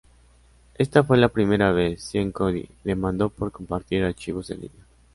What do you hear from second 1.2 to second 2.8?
primera vez Sean Cody